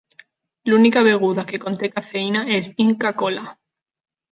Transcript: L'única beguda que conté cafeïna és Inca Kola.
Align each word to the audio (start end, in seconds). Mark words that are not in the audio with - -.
L'única 0.71 1.03
beguda 1.07 1.45
que 1.51 1.59
conté 1.67 1.91
cafeïna 1.99 2.43
és 2.57 2.73
Inca 2.87 3.15
Kola. 3.23 3.47